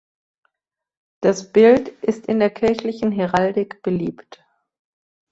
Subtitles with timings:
[1.21, 4.43] Das Bild ist in der kirchlichen Heraldik beliebt.